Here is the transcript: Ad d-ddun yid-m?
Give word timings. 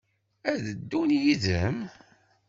Ad 0.51 0.59
d-ddun 0.65 1.09
yid-m? 1.21 1.77